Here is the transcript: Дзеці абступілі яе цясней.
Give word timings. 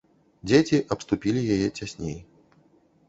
Дзеці 0.51 0.77
абступілі 0.95 1.41
яе 1.57 1.67
цясней. 1.81 2.19